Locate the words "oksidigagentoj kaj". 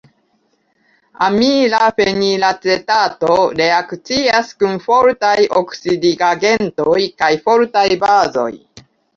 5.63-7.33